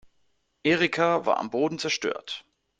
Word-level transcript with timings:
Erika 0.63 1.27
war 1.27 1.37
am 1.37 1.51
Boden 1.51 1.77
zerstört. 1.77 2.43